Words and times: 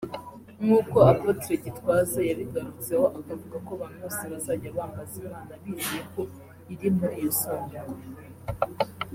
nk’uko 0.63 0.95
Apotre 1.11 1.53
Gitwaza 1.63 2.19
yabigarutseho 2.29 3.05
akavuga 3.19 3.57
ko 3.67 3.71
abantu 3.77 3.97
bose 4.03 4.23
bazajya 4.31 4.69
bambaza 4.77 5.15
Imana 5.25 5.53
bizeye 5.63 6.01
ko 6.13 6.21
iri 6.73 6.89
muri 6.97 7.13
iyo 7.21 7.31
sanduku 7.41 7.97